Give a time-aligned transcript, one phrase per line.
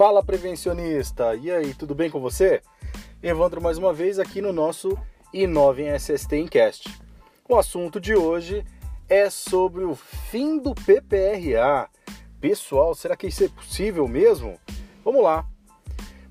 [0.00, 1.34] Fala prevencionista!
[1.34, 2.62] E aí, tudo bem com você?
[3.22, 4.96] Evandro mais uma vez aqui no nosso
[5.30, 7.02] Inove em SST Encast.
[7.46, 8.64] O assunto de hoje
[9.10, 11.86] é sobre o fim do PPRA.
[12.40, 14.58] Pessoal, será que isso é possível mesmo?
[15.04, 15.46] Vamos lá.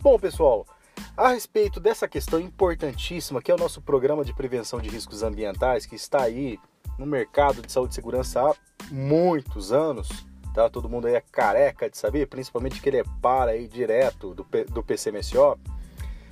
[0.00, 0.66] Bom, pessoal,
[1.14, 5.84] a respeito dessa questão importantíssima que é o nosso programa de prevenção de riscos ambientais
[5.84, 6.58] que está aí
[6.98, 8.54] no mercado de saúde e segurança há
[8.90, 10.26] muitos anos,
[10.58, 10.68] tá?
[10.68, 14.44] Todo mundo aí é careca de saber, principalmente que ele é para aí direto do,
[14.72, 15.56] do PCMSO.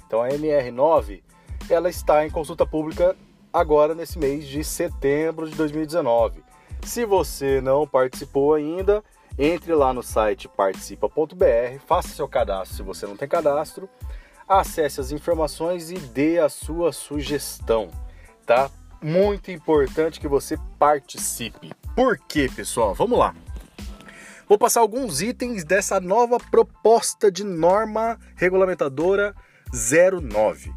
[0.04, 1.22] Então a MR9,
[1.70, 3.14] ela está em consulta pública
[3.52, 6.42] agora nesse mês de setembro de 2019.
[6.82, 9.04] Se você não participou ainda,
[9.38, 13.88] entre lá no site participa.br, faça seu cadastro se você não tem cadastro,
[14.48, 17.90] acesse as informações e dê a sua sugestão,
[18.44, 18.68] tá?
[19.00, 21.72] Muito importante que você participe.
[21.94, 22.92] Por quê, pessoal?
[22.92, 23.32] Vamos lá.
[24.48, 29.34] Vou passar alguns itens dessa nova proposta de norma regulamentadora
[29.72, 30.72] 09.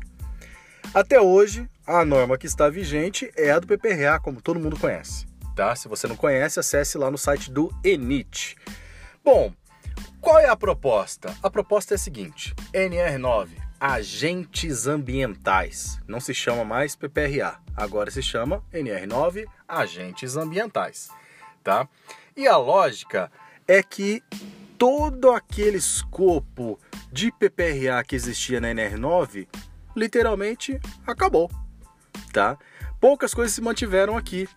[0.92, 5.28] Até hoje, a norma que está vigente é a do PPRA, como todo mundo conhece.
[5.56, 5.75] Tá?
[5.75, 8.56] Se você não conhece, acesse lá no site do ENIT.
[9.23, 9.53] Bom,
[10.20, 11.36] qual é a proposta?
[11.44, 16.00] A proposta é a seguinte: NR9, agentes ambientais.
[16.08, 21.09] Não se chama mais PPRA, agora se chama NR9, agentes ambientais,
[21.64, 21.88] tá?
[22.36, 23.31] E a lógica
[23.70, 24.23] é que
[24.80, 26.80] todo aquele escopo
[27.12, 29.48] de PPRA que existia na NR9
[29.95, 31.52] literalmente acabou,
[32.34, 32.58] tá?
[33.00, 34.50] Poucas coisas se mantiveram aqui.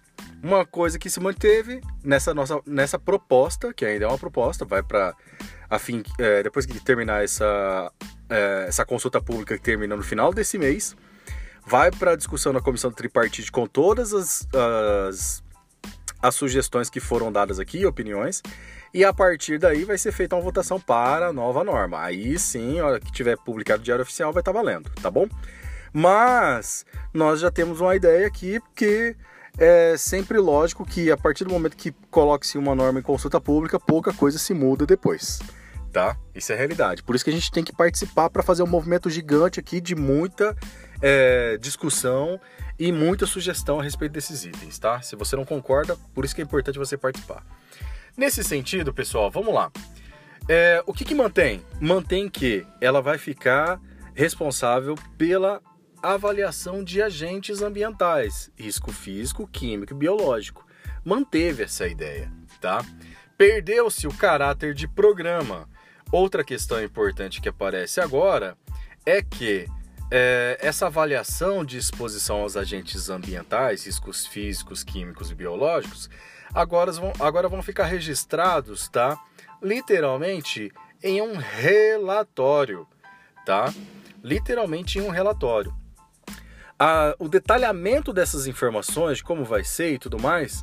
[0.42, 4.82] Uma coisa que se manteve nessa nossa nessa proposta, que ainda é uma proposta, vai
[4.82, 5.14] para
[5.68, 7.92] a fim é, depois que terminar essa
[8.30, 10.96] é, essa consulta pública que termina no final desse mês,
[11.66, 14.48] vai para a discussão na comissão tripartite com todas as,
[15.08, 15.44] as
[16.22, 18.40] as sugestões que foram dadas aqui, opiniões,
[18.94, 22.00] e a partir daí vai ser feita uma votação para a nova norma.
[22.00, 25.10] Aí sim, a hora que tiver publicado o diário oficial vai estar tá valendo, tá
[25.10, 25.26] bom?
[25.92, 29.16] Mas nós já temos uma ideia aqui que
[29.58, 33.78] é sempre lógico que a partir do momento que coloque-se uma norma em consulta pública,
[33.78, 35.40] pouca coisa se muda depois.
[35.92, 36.16] Tá?
[36.34, 37.02] Isso é realidade.
[37.02, 39.94] Por isso que a gente tem que participar para fazer um movimento gigante aqui de
[39.94, 40.56] muita
[41.02, 42.40] é, discussão
[42.78, 45.02] e muita sugestão a respeito desses itens, tá?
[45.02, 47.44] Se você não concorda, por isso que é importante você participar.
[48.16, 49.70] Nesse sentido, pessoal, vamos lá.
[50.48, 51.64] É, o que, que mantém?
[51.80, 53.80] Mantém que ela vai ficar
[54.14, 55.60] responsável pela
[56.02, 60.66] avaliação de agentes ambientais, risco físico, químico e biológico.
[61.04, 62.30] Manteve essa ideia,
[62.60, 62.84] tá?
[63.36, 65.68] Perdeu-se o caráter de programa.
[66.10, 68.56] Outra questão importante que aparece agora
[69.06, 69.66] é que
[70.14, 76.10] é, essa avaliação de exposição aos agentes ambientais, riscos físicos, químicos e biológicos,
[76.54, 79.18] agora vão, agora vão ficar registrados, tá?
[79.62, 80.70] Literalmente
[81.02, 82.86] em um relatório,
[83.46, 83.72] tá?
[84.22, 85.74] Literalmente em um relatório.
[86.78, 90.62] A, o detalhamento dessas informações, como vai ser e tudo mais,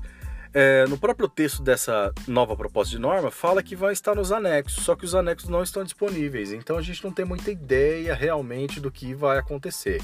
[0.54, 4.84] é, no próprio texto dessa nova proposta de norma, fala que vai estar nos anexos,
[4.84, 8.80] só que os anexos não estão disponíveis, então a gente não tem muita ideia realmente
[8.80, 10.02] do que vai acontecer,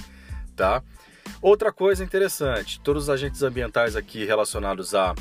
[0.56, 0.84] tá?
[1.42, 5.16] Outra coisa interessante, todos os agentes ambientais aqui relacionados a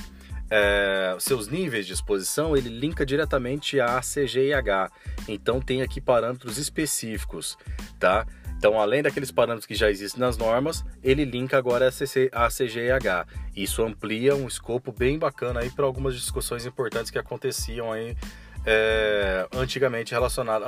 [0.50, 4.90] é, seus níveis de exposição, ele linka diretamente a CGIH.
[5.26, 7.56] Então tem aqui parâmetros específicos,
[7.98, 8.26] tá?
[8.64, 13.26] Então, além daqueles parâmetros que já existem nas normas, ele linka agora a CGIH.
[13.54, 18.16] Isso amplia um escopo bem bacana aí para algumas discussões importantes que aconteciam aí
[18.64, 20.64] é, antigamente relacionado,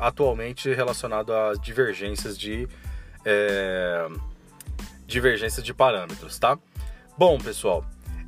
[0.00, 2.66] atualmente relacionado a divergências de
[3.24, 4.08] é,
[5.06, 6.58] divergências de parâmetros, tá?
[7.16, 7.84] Bom, pessoal,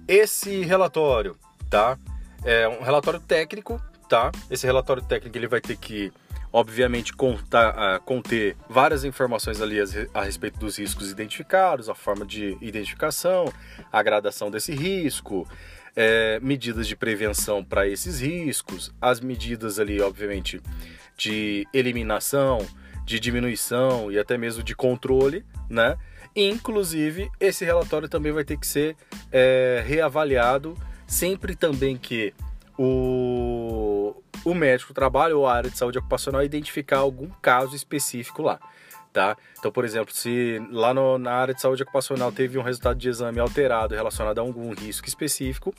[0.06, 1.36] esse relatório,
[1.68, 1.98] tá?
[2.44, 4.30] É um relatório técnico, tá?
[4.48, 6.12] Esse relatório técnico ele vai ter que,
[6.52, 9.84] obviamente, contar, uh, conter várias informações ali a,
[10.14, 13.52] a, respeito dos riscos identificados, a forma de identificação,
[13.92, 15.46] a gradação desse risco,
[15.94, 20.60] é, medidas de prevenção para esses riscos, as medidas ali, obviamente,
[21.16, 22.66] de eliminação,
[23.04, 25.96] de diminuição e até mesmo de controle, né?
[26.34, 28.96] Inclusive, esse relatório também vai ter que ser
[29.32, 30.76] é, reavaliado
[31.06, 32.32] sempre também que
[32.78, 33.59] o,
[34.44, 38.58] o médico trabalha ou a área de saúde ocupacional identificar algum caso específico lá.
[39.12, 39.36] Tá?
[39.58, 43.08] Então, por exemplo, se lá no, na área de saúde ocupacional teve um resultado de
[43.08, 45.74] exame alterado relacionado a algum risco específico,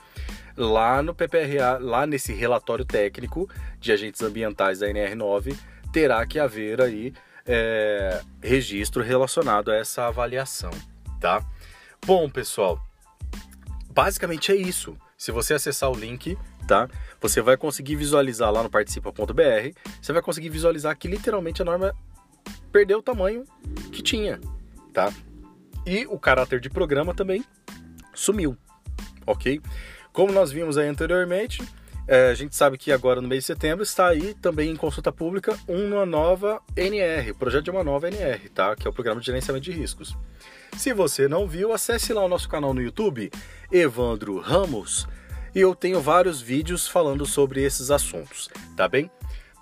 [0.58, 3.50] lá no PPRA, lá nesse relatório técnico
[3.80, 5.56] de agentes ambientais da NR9,
[5.94, 7.14] terá que haver aí
[7.46, 10.72] é, registro relacionado a essa avaliação,
[11.20, 11.42] tá?
[12.06, 12.86] Bom, pessoal,
[13.90, 14.98] basicamente é isso.
[15.18, 16.38] Se você acessar o link,
[16.72, 16.88] tá?
[17.20, 21.94] Você vai conseguir visualizar lá no participa.br, você vai conseguir visualizar que literalmente a norma
[22.72, 23.44] perdeu o tamanho
[23.92, 24.40] que tinha,
[24.94, 25.12] tá?
[25.86, 27.44] E o caráter de programa também
[28.14, 28.56] sumiu,
[29.28, 29.60] ok?
[30.14, 31.62] Como nós vimos aí anteriormente,
[32.08, 35.12] é, a gente sabe que agora no mês de setembro está aí também em consulta
[35.12, 38.78] pública uma nova NR, projeto de uma nova NR, tá?
[38.78, 40.16] Que é o Programa de Gerenciamento de Riscos.
[40.78, 43.30] Se você não viu, acesse lá o nosso canal no YouTube,
[43.70, 45.06] Evandro Ramos,
[45.54, 49.10] e eu tenho vários vídeos falando sobre esses assuntos, tá bem?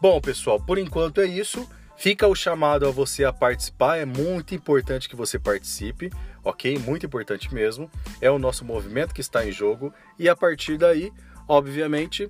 [0.02, 1.68] Bom, pessoal, por enquanto é isso.
[1.98, 6.10] Fica o chamado a você a participar, é muito importante que você participe,
[6.42, 6.80] ok?
[6.80, 7.92] Muito importante mesmo.
[8.22, 11.12] É o nosso movimento que está em jogo e a partir daí,
[11.46, 12.30] obviamente,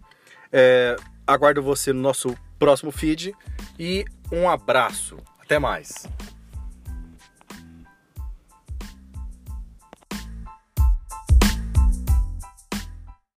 [0.51, 0.95] é,
[1.27, 3.35] aguardo você no nosso próximo feed
[3.77, 5.17] e um abraço.
[5.39, 6.07] Até mais!